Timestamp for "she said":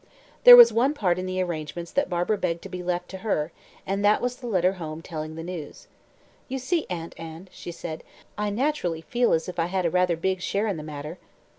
7.51-8.03